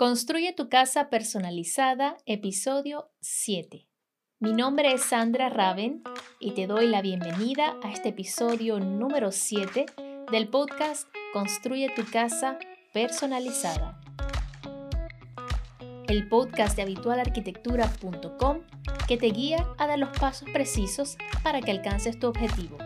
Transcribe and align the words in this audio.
Construye 0.00 0.54
tu 0.54 0.70
casa 0.70 1.10
personalizada, 1.10 2.16
episodio 2.24 3.10
7. 3.20 3.86
Mi 4.38 4.54
nombre 4.54 4.94
es 4.94 5.02
Sandra 5.02 5.50
Raven 5.50 6.02
y 6.38 6.52
te 6.52 6.66
doy 6.66 6.86
la 6.86 7.02
bienvenida 7.02 7.76
a 7.82 7.92
este 7.92 8.08
episodio 8.08 8.80
número 8.80 9.30
7 9.30 9.84
del 10.32 10.48
podcast 10.48 11.06
Construye 11.34 11.90
tu 11.94 12.10
casa 12.10 12.58
personalizada. 12.94 14.00
El 16.08 16.26
podcast 16.30 16.76
de 16.76 16.82
habitualarquitectura.com 16.84 18.60
que 19.06 19.18
te 19.18 19.26
guía 19.26 19.66
a 19.76 19.86
dar 19.86 19.98
los 19.98 20.18
pasos 20.18 20.48
precisos 20.48 21.18
para 21.42 21.60
que 21.60 21.72
alcances 21.72 22.18
tu 22.18 22.26
objetivo. 22.26 22.78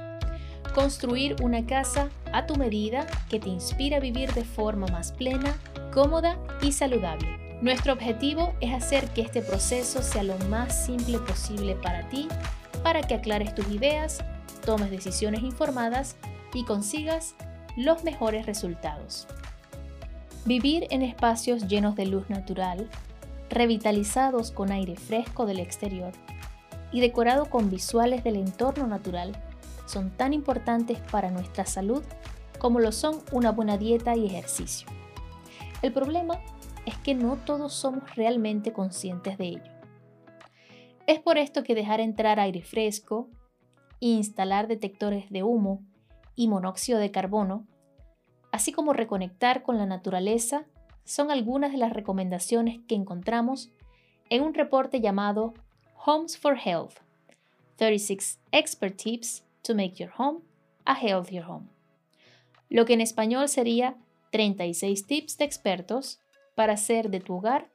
Construir 0.75 1.37
una 1.45 1.65
casa 1.65 2.11
a 2.33 2.47
tu 2.47 2.57
medida 2.57 3.07
que 3.31 3.39
te 3.39 3.51
inspira 3.51 3.99
a 3.99 4.01
vivir 4.01 4.33
de 4.33 4.45
forma 4.45 4.89
más 4.89 5.13
plena, 5.13 5.57
cómoda 5.95 6.37
y 6.61 6.73
saludable. 6.73 7.59
Nuestro 7.63 7.93
objetivo 7.93 8.53
es 8.61 8.75
hacer 8.75 9.09
que 9.11 9.23
este 9.23 9.41
proceso 9.41 10.03
sea 10.03 10.25
lo 10.25 10.37
más 10.51 10.85
simple 10.85 11.19
posible 11.21 11.77
para 11.77 12.09
ti, 12.09 12.27
para 12.83 13.01
que 13.01 13.15
aclares 13.15 13.55
tus 13.55 13.69
ideas, 13.69 14.23
tomes 14.67 14.91
decisiones 14.91 15.43
informadas 15.43 16.17
y 16.53 16.65
consigas 16.65 17.37
los 17.77 18.03
mejores 18.03 18.45
resultados. 18.45 19.29
Vivir 20.45 20.89
en 20.91 21.03
espacios 21.03 21.69
llenos 21.69 21.95
de 21.95 22.07
luz 22.07 22.29
natural, 22.29 22.91
revitalizados 23.49 24.51
con 24.51 24.73
aire 24.73 24.97
fresco 24.97 25.47
del 25.47 25.61
exterior 25.61 26.13
y 26.93 27.01
decorado 27.01 27.47
con 27.47 27.71
visuales 27.71 28.25
del 28.25 28.37
entorno 28.37 28.89
natural 28.89 29.33
son 29.87 30.11
tan 30.11 30.33
importantes 30.33 30.99
para 31.13 31.31
nuestra 31.31 31.67
salud 31.67 32.03
como 32.59 32.81
lo 32.81 32.91
son 32.91 33.21
una 33.31 33.53
buena 33.53 33.79
dieta 33.79 34.17
y 34.17 34.27
ejercicio. 34.27 34.89
El 35.85 35.93
problema 35.93 36.41
es 36.87 36.97
que 36.97 37.15
no 37.15 37.37
todos 37.37 37.75
somos 37.75 38.17
realmente 38.17 38.73
conscientes 38.73 39.37
de 39.37 39.49
ello. 39.49 39.71
Es 41.07 41.21
por 41.21 41.37
esto 41.37 41.63
que 41.63 41.75
dejar 41.75 42.01
entrar 42.01 42.41
aire 42.41 42.63
fresco, 42.63 43.29
instalar 44.01 44.67
detectores 44.67 45.29
de 45.29 45.43
humo 45.43 45.83
y 46.37 46.49
monóxido 46.49 46.99
de 46.99 47.11
carbono, 47.11 47.67
así 48.51 48.73
como 48.73 48.95
reconectar 48.95 49.63
con 49.63 49.77
la 49.77 49.85
naturaleza, 49.85 50.65
son 51.05 51.31
algunas 51.31 51.73
de 51.73 51.77
las 51.77 51.93
recomendaciones 51.93 52.81
que 52.89 52.95
encontramos 52.95 53.71
en 54.31 54.43
un 54.43 54.55
reporte 54.55 55.03
llamado 55.03 55.53
Homes 56.07 56.39
for 56.39 56.57
Health, 56.57 56.95
36 57.77 58.41
Expert 58.53 58.97
Tips 58.97 59.45
to 59.61 59.75
Make 59.75 59.97
Your 59.97 60.13
Home 60.17 60.41
a 60.87 60.99
Healthier 60.99 61.45
Home, 61.45 61.67
lo 62.71 62.87
que 62.87 62.95
en 62.95 63.03
español 63.03 63.51
sería 63.51 63.99
36 64.35 65.07
tips 65.07 65.39
de 65.39 65.45
expertos 65.45 66.19
para 66.57 66.73
hacer 66.73 67.09
de 67.09 67.21
tu 67.21 67.37
hogar 67.37 67.71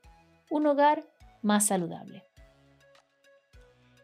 un 0.50 0.68
hogar 0.68 1.06
más 1.42 1.68
saludable. 1.68 2.26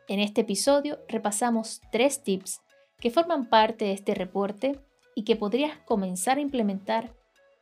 En 0.07 0.21
este 0.21 0.41
episodio 0.41 0.99
repasamos 1.09 1.81
tres 1.91 2.23
tips 2.23 2.61
que 3.01 3.11
forman 3.11 3.49
parte 3.49 3.83
de 3.83 3.91
este 3.91 4.15
reporte 4.15 4.79
y 5.15 5.25
que 5.25 5.35
podrías 5.35 5.77
comenzar 5.79 6.37
a 6.37 6.41
implementar 6.41 7.13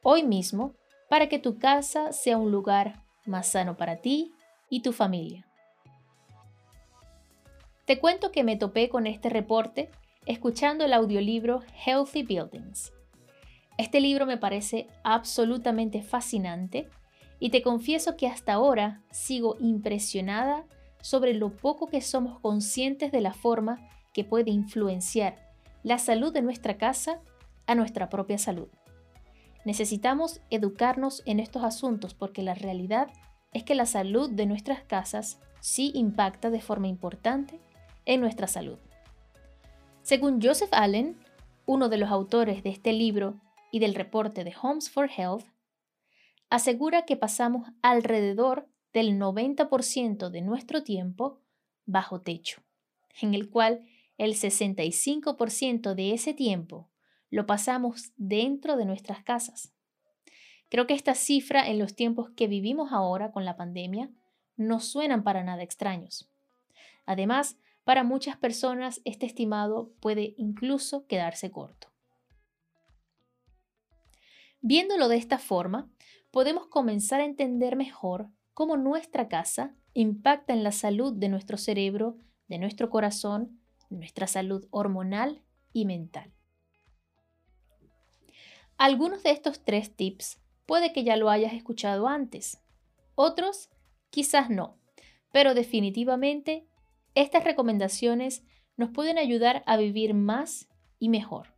hoy 0.04 0.22
mismo 0.22 0.76
para 1.10 1.28
que 1.28 1.40
tu 1.40 1.58
casa 1.58 2.12
sea 2.12 2.38
un 2.38 2.52
lugar 2.52 3.02
más 3.26 3.48
sano 3.48 3.76
para 3.76 3.96
ti 3.96 4.32
y 4.70 4.84
tu 4.84 4.94
familia. 4.94 5.48
Te 7.86 7.98
cuento 7.98 8.32
que 8.32 8.44
me 8.44 8.58
topé 8.58 8.90
con 8.90 9.08
este 9.08 9.30
reporte 9.30 9.90
escuchando 10.28 10.86
el 10.86 10.94
audiolibro 10.94 11.64
Healthy 11.84 12.22
Buildings 12.22 12.94
este 13.78 14.02
libro 14.02 14.26
me 14.26 14.38
parece 14.38 14.88
absolutamente 15.04 16.02
fascinante 16.04 16.90
y 17.40 17.50
te 17.50 17.62
confieso 17.62 18.16
que 18.16 18.28
hasta 18.28 18.54
ahora 18.54 19.02
sigo 19.12 19.58
impresionada 19.60 20.66
sobre 21.02 21.34
lo 21.34 21.56
poco 21.56 21.88
que 21.88 22.02
somos 22.02 22.40
conscientes 22.40 23.12
de 23.12 23.22
la 23.22 23.34
forma 23.34 23.80
que 24.14 24.24
puede 24.24 24.52
influenciar 24.52 25.36
la 25.84 25.98
salud 25.98 26.32
de 26.32 26.42
nuestra 26.42 26.78
casa 26.78 27.20
a 27.68 27.76
nuestra 27.76 28.10
propia 28.10 28.38
salud. 28.38 28.70
Necesitamos 29.66 30.42
educarnos 30.50 31.24
en 31.26 31.40
estos 31.40 31.64
asuntos 31.64 32.14
porque 32.14 32.44
la 32.44 32.54
realidad 32.54 33.10
es 33.54 33.64
que 33.64 33.76
la 33.76 33.86
salud 33.86 34.30
de 34.30 34.46
nuestras 34.46 34.84
casas 34.84 35.40
sí 35.60 35.92
impacta 35.96 36.50
de 36.50 36.62
forma 36.62 36.88
importante 36.88 37.60
en 38.06 38.22
nuestra 38.22 38.48
salud. 38.48 38.78
Según 40.02 40.42
Joseph 40.42 40.74
Allen, 40.74 41.18
uno 41.66 41.88
de 41.90 41.98
los 41.98 42.12
autores 42.12 42.64
de 42.64 42.70
este 42.70 42.92
libro 42.92 43.36
y 43.74 43.80
del 43.80 43.96
reporte 43.96 44.44
de 44.44 44.54
Homes 44.62 44.92
for 44.92 45.10
Health, 45.10 45.46
asegura 46.52 47.06
que 47.06 47.18
pasamos 47.18 47.68
alrededor 47.82 48.70
del 48.94 49.18
90% 49.18 50.30
de 50.30 50.42
nuestro 50.42 50.84
tiempo 50.84 51.42
bajo 51.88 52.22
techo, 52.22 52.62
en 53.20 53.34
el 53.34 53.50
cual 53.50 53.84
el 54.20 54.36
65% 54.36 55.96
de 55.96 56.14
ese 56.14 56.36
tiempo 56.36 56.92
lo 57.32 57.48
pasamos 57.48 58.12
dentro 58.16 58.78
de 58.78 58.86
nuestras 58.86 59.24
casas. 59.24 59.74
Creo 60.70 60.86
que 60.86 60.94
esta 60.94 61.16
cifra 61.16 61.68
en 61.68 61.80
los 61.80 61.96
tiempos 61.96 62.30
que 62.36 62.46
vivimos 62.46 62.92
ahora 62.92 63.32
con 63.32 63.44
la 63.44 63.58
pandemia 63.58 64.12
no 64.56 64.82
suenan 64.82 65.24
para 65.24 65.44
nada 65.44 65.64
extraños. 65.64 66.30
Además, 67.08 67.58
para 67.84 68.04
muchas 68.04 68.38
personas 68.38 69.02
este 69.04 69.26
estimado 69.26 69.92
puede 70.00 70.36
incluso 70.38 71.08
quedarse 71.08 71.50
corto. 71.50 71.93
Viéndolo 74.66 75.10
de 75.10 75.18
esta 75.18 75.40
forma, 75.40 75.92
podemos 76.32 76.68
comenzar 76.68 77.20
a 77.20 77.26
entender 77.26 77.76
mejor 77.76 78.30
cómo 78.54 78.78
nuestra 78.78 79.28
casa 79.28 79.76
impacta 79.94 80.54
en 80.54 80.64
la 80.64 80.72
salud 80.72 81.12
de 81.12 81.28
nuestro 81.28 81.58
cerebro, 81.58 82.16
de 82.48 82.60
nuestro 82.60 82.90
corazón, 82.90 83.60
nuestra 83.90 84.26
salud 84.26 84.66
hormonal 84.72 85.44
y 85.74 85.84
mental. 85.84 86.32
Algunos 88.78 89.22
de 89.24 89.32
estos 89.32 89.66
tres 89.66 89.94
tips 89.98 90.42
puede 90.66 90.94
que 90.94 91.04
ya 91.04 91.18
lo 91.18 91.30
hayas 91.30 91.52
escuchado 91.52 92.08
antes, 92.08 92.58
otros 93.16 93.70
quizás 94.12 94.50
no, 94.50 94.80
pero 95.34 95.56
definitivamente 95.56 96.70
estas 97.16 97.44
recomendaciones 97.44 98.46
nos 98.78 98.92
pueden 98.92 99.18
ayudar 99.18 99.62
a 99.66 99.76
vivir 99.76 100.14
más 100.14 100.70
y 101.00 101.10
mejor. 101.10 101.54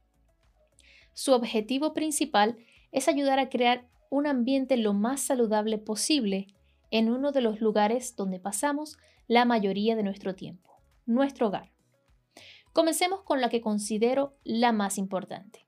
Su 1.13 1.33
objetivo 1.33 1.93
principal 1.93 2.57
es 2.91 3.07
ayudar 3.07 3.40
a 3.40 3.50
crear 3.50 3.88
un 4.09 4.28
ambiente 4.28 4.78
lo 4.78 4.94
más 4.94 5.22
saludable 5.22 5.78
posible 5.78 6.47
en 6.91 7.09
uno 7.09 7.31
de 7.31 7.41
los 7.41 7.59
lugares 7.59 8.16
donde 8.16 8.40
pasamos 8.40 8.97
la 9.28 9.46
mayoría 9.46 9.96
de 9.96 10.03
nuestro 10.03 10.35
tiempo, 10.35 10.72
nuestro 11.06 11.47
hogar. 11.47 11.72
Comencemos 12.73 13.22
con 13.23 13.41
la 13.41 13.50
que 13.50 13.62
considero 13.62 14.38
la 14.44 14.72
más 14.72 14.97
importante. 14.97 15.66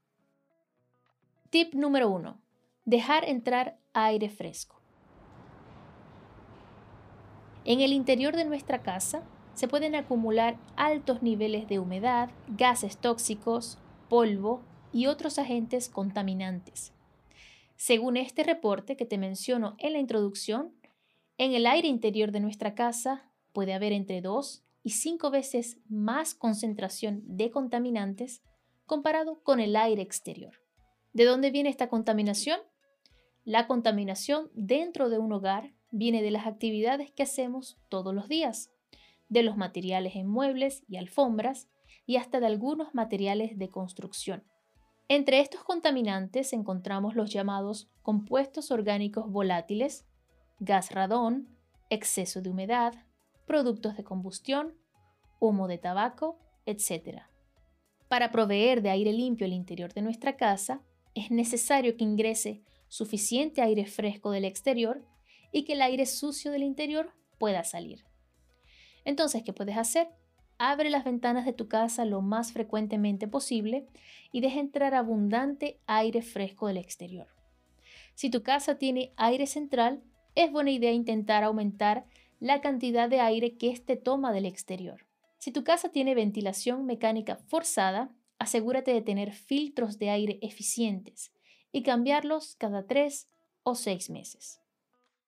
Tip 1.49 1.73
número 1.73 2.09
1. 2.09 2.39
Dejar 2.85 3.25
entrar 3.25 3.79
aire 3.93 4.29
fresco. 4.29 4.81
En 7.65 7.81
el 7.81 7.91
interior 7.91 8.35
de 8.35 8.45
nuestra 8.45 8.81
casa 8.81 9.23
se 9.53 9.67
pueden 9.67 9.95
acumular 9.95 10.57
altos 10.75 11.21
niveles 11.21 11.67
de 11.67 11.79
humedad, 11.79 12.29
gases 12.47 12.97
tóxicos, 12.97 13.77
polvo 14.07 14.61
y 14.93 15.07
otros 15.07 15.39
agentes 15.39 15.89
contaminantes 15.89 16.93
según 17.77 18.17
este 18.17 18.43
reporte 18.43 18.97
que 18.97 19.05
te 19.05 19.17
menciono 19.17 19.75
en 19.77 19.93
la 19.93 19.99
introducción, 19.99 20.73
en 21.37 21.53
el 21.53 21.67
aire 21.67 21.87
interior 21.87 22.31
de 22.31 22.39
nuestra 22.39 22.73
casa 22.73 23.31
puede 23.53 23.73
haber 23.73 23.93
entre 23.93 24.21
2 24.21 24.63
y 24.83 24.89
5 24.89 25.29
veces 25.29 25.77
más 25.87 26.33
concentración 26.33 27.21
de 27.25 27.51
contaminantes 27.51 28.41
comparado 28.85 29.43
con 29.43 29.59
el 29.59 29.75
aire 29.75 30.01
exterior. 30.01 30.53
¿De 31.13 31.25
dónde 31.25 31.51
viene 31.51 31.69
esta 31.69 31.87
contaminación? 31.87 32.59
La 33.45 33.67
contaminación 33.67 34.49
dentro 34.53 35.09
de 35.09 35.19
un 35.19 35.31
hogar 35.31 35.73
viene 35.91 36.21
de 36.21 36.31
las 36.31 36.47
actividades 36.47 37.11
que 37.11 37.23
hacemos 37.23 37.77
todos 37.89 38.13
los 38.13 38.27
días, 38.27 38.71
de 39.29 39.43
los 39.43 39.55
materiales 39.55 40.15
en 40.15 40.27
muebles 40.27 40.83
y 40.87 40.97
alfombras 40.97 41.67
y 42.05 42.15
hasta 42.15 42.39
de 42.39 42.47
algunos 42.47 42.95
materiales 42.95 43.57
de 43.57 43.69
construcción. 43.69 44.43
Entre 45.09 45.39
estos 45.39 45.63
contaminantes 45.63 46.51
encontramos 46.51 47.15
los 47.15 47.31
llamados 47.31 47.89
compuestos 48.01 48.71
orgánicos 48.71 49.31
volátiles, 49.31 50.05
gas 50.59 50.91
radón, 50.91 51.47
exceso 51.89 52.41
de 52.41 52.49
humedad, 52.49 52.93
productos 53.45 53.95
de 53.95 54.03
combustión, 54.03 54.77
humo 55.39 55.69
de 55.69 55.77
tabaco, 55.77 56.39
etc. 56.65 57.21
Para 58.09 58.31
proveer 58.31 58.81
de 58.81 58.89
aire 58.89 59.13
limpio 59.13 59.45
el 59.45 59.53
interior 59.53 59.93
de 59.93 60.01
nuestra 60.01 60.35
casa, 60.35 60.83
es 61.15 61.31
necesario 61.31 61.95
que 61.95 62.03
ingrese 62.03 62.63
suficiente 62.89 63.61
aire 63.61 63.85
fresco 63.85 64.31
del 64.31 64.43
exterior 64.43 65.05
y 65.53 65.63
que 65.63 65.73
el 65.73 65.81
aire 65.81 66.05
sucio 66.05 66.51
del 66.51 66.63
interior 66.63 67.13
pueda 67.37 67.63
salir. 67.63 68.03
Entonces, 69.05 69.43
¿qué 69.43 69.53
puedes 69.53 69.77
hacer? 69.77 70.09
Abre 70.59 70.89
las 70.89 71.03
ventanas 71.03 71.45
de 71.45 71.53
tu 71.53 71.67
casa 71.67 72.05
lo 72.05 72.21
más 72.21 72.51
frecuentemente 72.51 73.27
posible 73.27 73.85
y 74.31 74.41
deja 74.41 74.59
entrar 74.59 74.95
abundante 74.95 75.79
aire 75.85 76.21
fresco 76.21 76.67
del 76.67 76.77
exterior. 76.77 77.27
Si 78.15 78.31
tu 78.31 78.41
casa 78.41 78.75
tiene 78.79 79.13
aire 79.17 79.45
central, 79.45 80.01
es 80.33 80.51
buena 80.51 80.71
idea 80.71 80.91
intentar 80.91 81.43
aumentar 81.43 82.05
la 82.39 82.61
cantidad 82.61 83.09
de 83.09 83.19
aire 83.19 83.55
que 83.55 83.69
éste 83.69 83.95
toma 83.95 84.31
del 84.31 84.45
exterior. 84.45 85.05
Si 85.37 85.51
tu 85.51 85.63
casa 85.63 85.89
tiene 85.89 86.15
ventilación 86.15 86.85
mecánica 86.85 87.35
forzada, 87.35 88.11
asegúrate 88.39 88.93
de 88.93 89.01
tener 89.01 89.33
filtros 89.33 89.99
de 89.99 90.09
aire 90.09 90.39
eficientes 90.41 91.31
y 91.71 91.83
cambiarlos 91.83 92.55
cada 92.55 92.87
3 92.87 93.27
o 93.63 93.75
6 93.75 94.09
meses. 94.09 94.59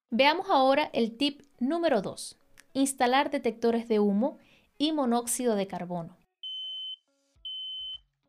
Veamos 0.09 0.47
ahora 0.49 0.89
el 0.93 1.17
tip 1.17 1.41
número 1.59 2.01
2, 2.01 2.39
instalar 2.73 3.29
detectores 3.29 3.87
de 3.87 3.99
humo 3.99 4.39
y 4.79 4.93
monóxido 4.93 5.55
de 5.55 5.67
carbono. 5.67 6.17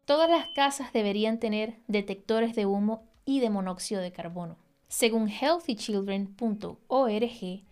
Todas 0.05 0.29
las 0.29 0.49
casas 0.49 0.93
deberían 0.93 1.39
tener 1.39 1.79
detectores 1.87 2.57
de 2.57 2.67
humo 2.67 3.09
y 3.25 3.39
de 3.39 3.49
monóxido 3.49 4.03
de 4.03 4.11
carbono. 4.11 4.59
Según 4.89 5.29
healthychildren.org, 5.29 7.65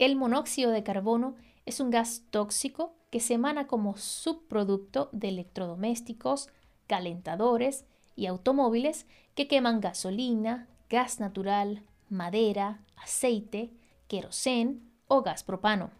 el 0.00 0.16
monóxido 0.16 0.72
de 0.72 0.82
carbono 0.82 1.36
es 1.64 1.78
un 1.78 1.90
gas 1.90 2.24
tóxico 2.30 2.96
que 3.10 3.20
se 3.20 3.34
emana 3.34 3.68
como 3.68 3.96
subproducto 3.96 5.10
de 5.12 5.28
electrodomésticos, 5.28 6.48
calentadores 6.88 7.84
y 8.16 8.26
automóviles 8.26 9.06
que 9.36 9.46
queman 9.46 9.80
gasolina, 9.80 10.66
gas 10.90 11.20
natural, 11.20 11.84
madera, 12.08 12.80
aceite, 12.96 13.70
querosén 14.08 14.90
o 15.06 15.22
gas 15.22 15.44
propano. 15.44 15.92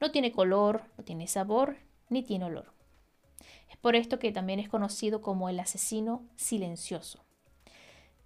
No 0.00 0.10
tiene 0.10 0.32
color, 0.32 0.82
no 0.98 1.04
tiene 1.04 1.26
sabor 1.28 1.76
ni 2.08 2.22
tiene 2.22 2.46
olor. 2.46 2.72
Es 3.70 3.76
por 3.76 3.96
esto 3.96 4.18
que 4.18 4.32
también 4.32 4.60
es 4.60 4.68
conocido 4.68 5.20
como 5.22 5.48
el 5.48 5.60
asesino 5.60 6.24
silencioso. 6.36 7.24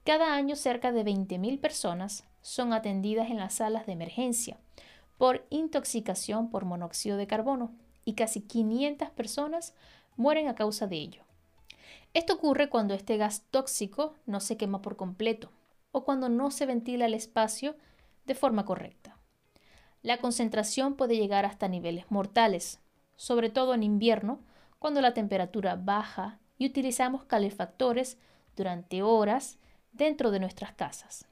Cada 0.05 0.35
año 0.35 0.57
cerca 0.57 0.91
de 0.93 1.05
20.000 1.05 1.61
personas 1.61 2.25
son 2.41 2.73
atendidas 2.73 3.31
en 3.31 3.37
las 3.37 3.55
salas 3.55 3.87
de 3.87 3.93
emergencia 3.93 4.59
por 5.19 5.47
intoxicación 5.51 6.51
por 6.51 6.65
monóxido 6.65 7.17
de 7.17 7.27
carbono 7.27 7.73
y 8.05 8.15
casi 8.15 8.41
500 8.41 9.11
personas 9.11 9.75
mueren 10.17 10.49
a 10.49 10.55
causa 10.55 10.87
de 10.87 10.97
ello. 10.97 11.25
Esto 12.15 12.35
ocurre 12.35 12.71
cuando 12.71 12.95
este 12.95 13.19
gas 13.19 13.45
tóxico 13.51 14.15
no 14.25 14.41
se 14.41 14.57
quema 14.57 14.81
por 14.81 14.97
completo 14.97 15.53
o 15.93 16.05
cuando 16.05 16.29
no 16.29 16.51
se 16.51 16.65
ventila 16.65 17.05
el 17.05 17.15
espacio 17.15 17.77
de 18.25 18.35
forma 18.35 18.65
correcta. 18.65 19.18
La 20.03 20.19
concentración 20.19 20.95
puede 20.95 21.17
llegar 21.17 21.45
hasta 21.45 21.69
niveles 21.69 22.11
mortales, 22.11 22.81
sobre 23.17 23.51
todo 23.51 23.75
en 23.75 23.83
invierno, 23.83 24.41
cuando 24.79 25.01
la 25.01 25.15
temperatura 25.15 25.77
baja 25.77 26.39
y 26.57 26.67
utilizamos 26.67 27.25
calefactores 27.25 28.19
durante 28.57 29.03
horas 29.03 29.59
dentro 29.93 30.31
de 30.31 30.41
nuestras 30.41 30.73
casas. 30.73 31.27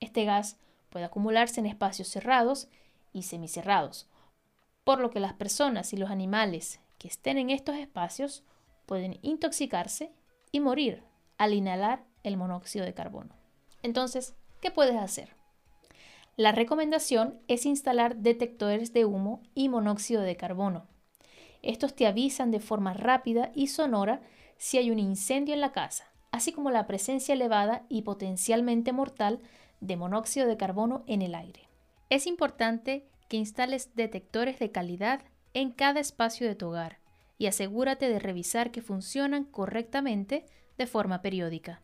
Este 0.00 0.24
gas 0.24 0.58
puede 0.90 1.04
acumularse 1.04 1.60
en 1.60 1.66
espacios 1.66 2.08
cerrados 2.08 2.68
y 3.12 3.22
semicerrados, 3.22 4.08
por 4.84 5.00
lo 5.00 5.10
que 5.10 5.20
las 5.20 5.34
personas 5.34 5.92
y 5.92 5.96
los 5.96 6.10
animales 6.10 6.80
que 6.98 7.08
estén 7.08 7.38
en 7.38 7.50
estos 7.50 7.76
espacios 7.76 8.42
pueden 8.86 9.18
intoxicarse 9.22 10.12
y 10.52 10.60
morir 10.60 11.02
al 11.38 11.54
inhalar 11.54 12.04
el 12.22 12.36
monóxido 12.36 12.84
de 12.84 12.94
carbono. 12.94 13.34
Entonces, 13.82 14.34
¿qué 14.60 14.70
puedes 14.70 14.96
hacer? 14.96 15.36
La 16.36 16.52
recomendación 16.52 17.40
es 17.48 17.66
instalar 17.66 18.16
detectores 18.16 18.92
de 18.92 19.04
humo 19.04 19.42
y 19.54 19.68
monóxido 19.68 20.22
de 20.22 20.36
carbono 20.36 20.88
estos 21.64 21.94
te 21.94 22.06
avisan 22.06 22.50
de 22.50 22.60
forma 22.60 22.92
rápida 22.92 23.50
y 23.54 23.68
sonora 23.68 24.20
si 24.58 24.76
hay 24.76 24.90
un 24.90 24.98
incendio 24.98 25.54
en 25.54 25.62
la 25.62 25.72
casa, 25.72 26.12
así 26.30 26.52
como 26.52 26.70
la 26.70 26.86
presencia 26.86 27.32
elevada 27.32 27.86
y 27.88 28.02
potencialmente 28.02 28.92
mortal 28.92 29.40
de 29.80 29.96
monóxido 29.96 30.46
de 30.46 30.58
carbono 30.58 31.04
en 31.06 31.22
el 31.22 31.34
aire. 31.34 31.68
Es 32.10 32.26
importante 32.26 33.06
que 33.28 33.38
instales 33.38 33.94
detectores 33.94 34.58
de 34.58 34.72
calidad 34.72 35.22
en 35.54 35.70
cada 35.72 36.00
espacio 36.00 36.46
de 36.46 36.54
tu 36.54 36.68
hogar 36.68 36.98
y 37.38 37.46
asegúrate 37.46 38.10
de 38.10 38.18
revisar 38.18 38.70
que 38.70 38.82
funcionan 38.82 39.44
correctamente 39.44 40.44
de 40.76 40.86
forma 40.86 41.22
periódica. 41.22 41.80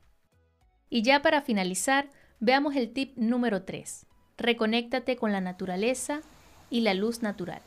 Y 0.91 1.03
ya 1.03 1.23
para 1.23 1.41
finalizar, 1.41 2.11
veamos 2.39 2.77
el 2.77 2.93
tip 2.93 3.17
número 3.17 3.63
3. 3.63 4.07
Reconéctate 4.41 5.17
con 5.17 5.33
la 5.33 5.43
naturaleza 5.43 6.23
y 6.71 6.81
la 6.81 6.95
luz 6.95 7.21
natural. 7.21 7.61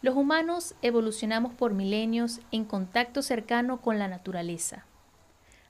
Los 0.00 0.16
humanos 0.16 0.74
evolucionamos 0.80 1.52
por 1.52 1.74
milenios 1.74 2.40
en 2.50 2.64
contacto 2.64 3.20
cercano 3.20 3.82
con 3.82 3.98
la 3.98 4.08
naturaleza. 4.08 4.86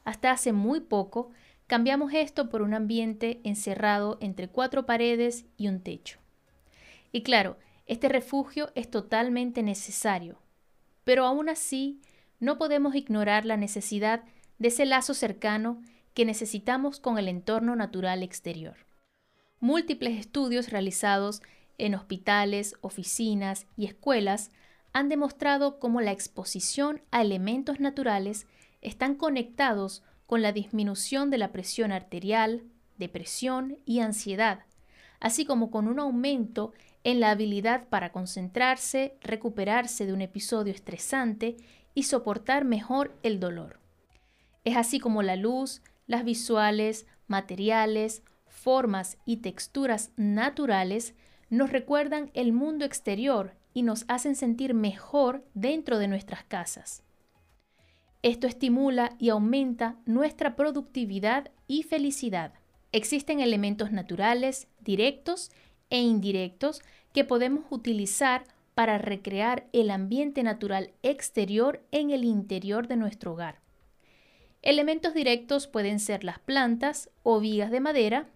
Hasta 0.05 0.31
hace 0.31 0.53
muy 0.53 0.79
poco 0.79 1.33
cambiamos 1.67 2.13
esto 2.15 2.49
por 2.51 2.63
un 2.63 2.73
ambiente 2.73 3.41
encerrado 3.43 4.17
entre 4.21 4.47
cuatro 4.47 4.87
paredes 4.87 5.45
y 5.57 5.67
un 5.67 5.81
techo. 5.81 6.21
Y 7.11 7.25
claro, 7.25 7.57
este 7.87 8.09
refugio 8.09 8.71
es 8.77 8.89
totalmente 8.89 9.65
necesario, 9.65 10.39
pero 11.03 11.25
aún 11.25 11.49
así 11.49 12.01
no 12.39 12.59
podemos 12.59 12.95
ignorar 12.95 13.45
la 13.45 13.57
necesidad 13.57 14.23
de 14.61 14.69
ese 14.69 14.87
lazo 14.87 15.15
cercano 15.15 15.83
que 16.15 16.25
necesitamos 16.25 17.01
con 17.01 17.19
el 17.19 17.27
entorno 17.27 17.75
natural 17.75 18.23
exterior. 18.23 18.88
Múltiples 19.61 20.19
estudios 20.19 20.71
realizados 20.71 21.43
en 21.79 21.97
hospitales, 21.97 22.77
oficinas 22.81 23.67
y 23.77 23.87
escuelas 23.87 24.51
han 24.93 25.09
demostrado 25.09 25.81
cómo 25.81 26.01
la 26.01 26.13
exposición 26.13 27.03
a 27.11 27.23
elementos 27.23 27.81
naturales 27.81 28.47
están 28.83 29.17
conectados 29.17 30.05
con 30.27 30.43
la 30.43 30.53
disminución 30.53 31.31
de 31.31 31.39
la 31.39 31.51
presión 31.51 31.91
arterial, 31.91 32.63
depresión 32.99 33.79
y 33.85 34.01
ansiedad, 34.01 34.61
así 35.19 35.45
como 35.45 35.71
con 35.71 35.89
un 35.89 35.99
aumento 35.99 36.73
en 37.03 37.19
la 37.19 37.31
habilidad 37.31 37.89
para 37.89 38.13
concentrarse, 38.13 39.17
recuperarse 39.21 40.07
de 40.07 40.13
un 40.13 40.21
episodio 40.21 40.73
estresante 40.73 41.57
y 41.95 42.05
soportar 42.05 42.65
mejor 42.65 43.17
el 43.23 43.41
dolor. 43.41 43.81
Es 44.65 44.77
así 44.77 45.01
como 45.01 45.23
la 45.23 45.37
luz, 45.37 45.83
las 46.07 46.25
visuales, 46.25 47.07
materiales, 47.27 48.23
formas 48.59 49.17
y 49.25 49.39
texturas 49.39 50.11
naturales 50.17 51.15
nos 51.51 51.71
recuerdan 51.71 52.31
el 52.35 52.53
mundo 52.53 52.85
exterior 52.85 53.55
y 53.73 53.83
nos 53.83 54.05
hacen 54.09 54.35
sentir 54.35 54.75
mejor 54.75 55.45
dentro 55.55 55.99
de 55.99 56.09
nuestras 56.09 56.45
casas. 56.45 57.03
Esto 58.23 58.47
estimula 58.47 59.15
y 59.19 59.29
aumenta 59.29 59.97
nuestra 60.05 60.57
productividad 60.57 61.51
y 61.69 61.85
felicidad. 61.85 62.53
Existen 62.91 63.41
elementos 63.41 63.93
naturales, 63.93 64.67
directos 64.81 65.51
e 65.91 66.01
indirectos 66.01 66.83
que 67.13 67.25
podemos 67.25 67.65
utilizar 67.71 68.45
para 68.75 68.99
recrear 68.99 69.67
el 69.73 69.91
ambiente 69.91 70.43
natural 70.43 70.91
exterior 71.03 71.83
en 71.91 72.11
el 72.11 72.25
interior 72.25 72.89
de 72.89 72.97
nuestro 72.97 73.33
hogar. 73.33 73.61
Elementos 74.63 75.15
directos 75.15 75.69
pueden 75.69 76.01
ser 76.01 76.25
las 76.25 76.41
plantas 76.41 77.11
o 77.23 77.41
vigas 77.41 77.71
de 77.71 77.81
madera 77.81 78.29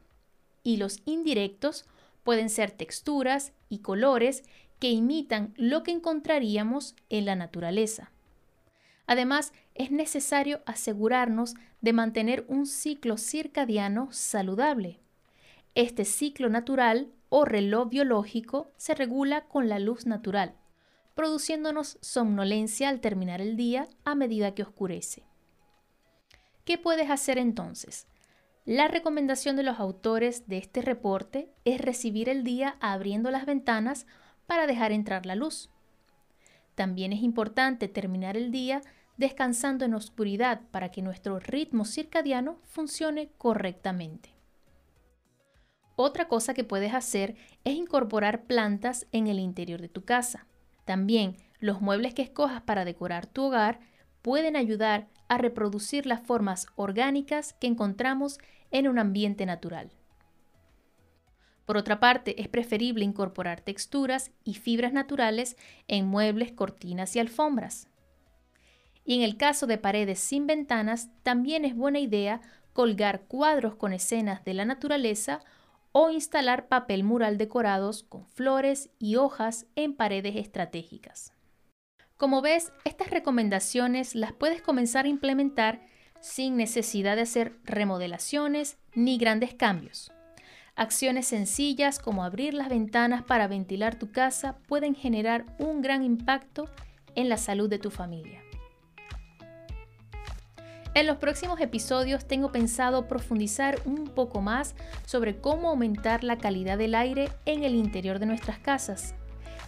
y 0.62 0.76
los 0.76 1.00
indirectos 1.04 1.86
Pueden 2.22 2.50
ser 2.50 2.70
texturas 2.70 3.52
y 3.68 3.80
colores 3.80 4.44
que 4.78 4.90
imitan 4.90 5.54
lo 5.56 5.82
que 5.82 5.90
encontraríamos 5.90 6.94
en 7.08 7.24
la 7.24 7.36
naturaleza. 7.36 8.12
Además, 9.06 9.52
es 9.74 9.90
necesario 9.90 10.62
asegurarnos 10.64 11.54
de 11.80 11.92
mantener 11.92 12.44
un 12.48 12.66
ciclo 12.66 13.16
circadiano 13.16 14.08
saludable. 14.12 15.00
Este 15.74 16.04
ciclo 16.04 16.48
natural 16.48 17.10
o 17.28 17.44
reloj 17.44 17.88
biológico 17.88 18.70
se 18.76 18.94
regula 18.94 19.44
con 19.48 19.68
la 19.68 19.78
luz 19.78 20.06
natural, 20.06 20.54
produciéndonos 21.14 21.98
somnolencia 22.00 22.88
al 22.88 23.00
terminar 23.00 23.40
el 23.40 23.56
día 23.56 23.88
a 24.04 24.14
medida 24.14 24.54
que 24.54 24.62
oscurece. 24.62 25.24
¿Qué 26.64 26.78
puedes 26.78 27.10
hacer 27.10 27.38
entonces? 27.38 28.06
La 28.64 28.86
recomendación 28.86 29.56
de 29.56 29.64
los 29.64 29.80
autores 29.80 30.46
de 30.46 30.58
este 30.58 30.82
reporte 30.82 31.50
es 31.64 31.80
recibir 31.80 32.28
el 32.28 32.44
día 32.44 32.76
abriendo 32.80 33.32
las 33.32 33.44
ventanas 33.44 34.06
para 34.46 34.68
dejar 34.68 34.92
entrar 34.92 35.26
la 35.26 35.34
luz. 35.34 35.68
También 36.76 37.12
es 37.12 37.22
importante 37.22 37.88
terminar 37.88 38.36
el 38.36 38.52
día 38.52 38.80
descansando 39.16 39.84
en 39.84 39.94
oscuridad 39.94 40.60
para 40.70 40.90
que 40.90 41.02
nuestro 41.02 41.40
ritmo 41.40 41.84
circadiano 41.84 42.58
funcione 42.62 43.30
correctamente. 43.36 44.30
Otra 45.96 46.28
cosa 46.28 46.54
que 46.54 46.64
puedes 46.64 46.94
hacer 46.94 47.34
es 47.64 47.74
incorporar 47.74 48.44
plantas 48.44 49.06
en 49.10 49.26
el 49.26 49.40
interior 49.40 49.80
de 49.80 49.88
tu 49.88 50.04
casa. 50.04 50.46
También 50.84 51.36
los 51.58 51.80
muebles 51.80 52.14
que 52.14 52.22
escojas 52.22 52.62
para 52.62 52.84
decorar 52.84 53.26
tu 53.26 53.44
hogar 53.44 53.80
pueden 54.22 54.54
ayudar 54.54 55.08
a 55.34 55.38
reproducir 55.38 56.06
las 56.06 56.20
formas 56.20 56.66
orgánicas 56.76 57.54
que 57.54 57.66
encontramos 57.66 58.38
en 58.70 58.88
un 58.88 58.98
ambiente 58.98 59.46
natural. 59.46 59.90
Por 61.64 61.76
otra 61.76 62.00
parte, 62.00 62.40
es 62.40 62.48
preferible 62.48 63.04
incorporar 63.04 63.60
texturas 63.60 64.32
y 64.44 64.54
fibras 64.54 64.92
naturales 64.92 65.56
en 65.88 66.06
muebles, 66.06 66.52
cortinas 66.52 67.16
y 67.16 67.20
alfombras. 67.20 67.88
Y 69.04 69.14
en 69.14 69.22
el 69.22 69.36
caso 69.36 69.66
de 69.66 69.78
paredes 69.78 70.18
sin 70.18 70.46
ventanas, 70.46 71.08
también 71.22 71.64
es 71.64 71.74
buena 71.74 71.98
idea 71.98 72.40
colgar 72.72 73.22
cuadros 73.22 73.76
con 73.76 73.92
escenas 73.92 74.44
de 74.44 74.54
la 74.54 74.64
naturaleza 74.64 75.40
o 75.92 76.10
instalar 76.10 76.68
papel 76.68 77.04
mural 77.04 77.38
decorados 77.38 78.02
con 78.02 78.26
flores 78.26 78.90
y 78.98 79.16
hojas 79.16 79.66
en 79.76 79.94
paredes 79.94 80.36
estratégicas. 80.36 81.31
Como 82.22 82.40
ves, 82.40 82.70
estas 82.84 83.10
recomendaciones 83.10 84.14
las 84.14 84.32
puedes 84.32 84.62
comenzar 84.62 85.06
a 85.06 85.08
implementar 85.08 85.80
sin 86.20 86.56
necesidad 86.56 87.16
de 87.16 87.22
hacer 87.22 87.58
remodelaciones 87.64 88.78
ni 88.94 89.18
grandes 89.18 89.54
cambios. 89.54 90.12
Acciones 90.76 91.26
sencillas 91.26 91.98
como 91.98 92.22
abrir 92.22 92.54
las 92.54 92.68
ventanas 92.68 93.24
para 93.24 93.48
ventilar 93.48 93.98
tu 93.98 94.12
casa 94.12 94.56
pueden 94.68 94.94
generar 94.94 95.46
un 95.58 95.82
gran 95.82 96.04
impacto 96.04 96.68
en 97.16 97.28
la 97.28 97.38
salud 97.38 97.68
de 97.68 97.80
tu 97.80 97.90
familia. 97.90 98.40
En 100.94 101.08
los 101.08 101.16
próximos 101.16 101.60
episodios 101.60 102.28
tengo 102.28 102.52
pensado 102.52 103.08
profundizar 103.08 103.80
un 103.84 104.04
poco 104.04 104.40
más 104.40 104.76
sobre 105.06 105.40
cómo 105.40 105.70
aumentar 105.70 106.22
la 106.22 106.38
calidad 106.38 106.78
del 106.78 106.94
aire 106.94 107.30
en 107.46 107.64
el 107.64 107.74
interior 107.74 108.20
de 108.20 108.26
nuestras 108.26 108.60
casas 108.60 109.16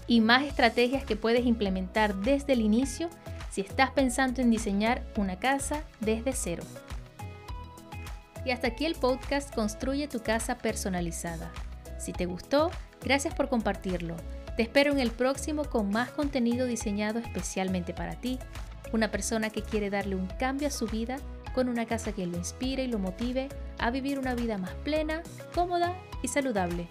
y 0.06 0.20
más 0.20 0.44
estrategias 0.44 1.04
que 1.04 1.16
puedes 1.16 1.46
implementar 1.46 2.14
desde 2.14 2.52
el 2.52 2.61
inicio 2.61 3.08
si 3.50 3.61
estás 3.61 3.90
pensando 3.90 4.42
en 4.42 4.50
diseñar 4.50 5.04
una 5.16 5.38
casa 5.38 5.84
desde 6.00 6.32
cero. 6.32 6.64
Y 8.44 8.50
hasta 8.50 8.68
aquí 8.68 8.84
el 8.84 8.94
podcast 8.94 9.54
Construye 9.54 10.08
tu 10.08 10.20
casa 10.20 10.58
personalizada. 10.58 11.50
Si 11.99 12.12
te 12.12 12.26
gustó, 12.26 12.70
gracias 13.02 13.34
por 13.34 13.49
compartirlo. 13.49 14.16
Te 14.56 14.62
espero 14.62 14.92
en 14.92 14.99
el 15.00 15.11
próximo 15.11 15.64
con 15.64 15.90
más 15.90 16.11
contenido 16.11 16.66
diseñado 16.66 17.18
especialmente 17.18 17.94
para 17.94 18.20
ti 18.20 18.38
una 18.92 19.11
persona 19.11 19.50
que 19.50 19.62
quiere 19.62 19.90
darle 19.90 20.14
un 20.14 20.26
cambio 20.26 20.68
a 20.68 20.70
su 20.70 20.87
vida 20.87 21.16
con 21.54 21.68
una 21.68 21.87
casa 21.87 22.12
que 22.12 22.26
lo 22.26 22.37
inspire 22.37 22.84
y 22.84 22.88
lo 22.88 22.99
motive 22.99 23.49
a 23.78 23.90
vivir 23.90 24.18
una 24.18 24.34
vida 24.34 24.58
más 24.58 24.73
plena, 24.84 25.23
cómoda 25.54 25.94
y 26.23 26.28
saludable. 26.28 26.88